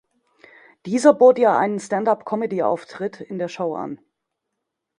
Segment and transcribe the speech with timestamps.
[0.87, 3.99] Dieser bot ihr einen Stand-Up-Comedy-Auftritt in der Show an.